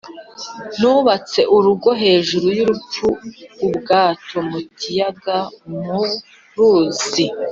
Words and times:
Nubatse 0.79 1.41
urugo 1.55 1.89
hejuru 2.03 2.47
y'urupfu-Ubwato 2.57 4.37
mu 4.49 4.59
kiyaga 4.79 5.37
(mu 5.81 5.99
ruzi) 6.55 7.25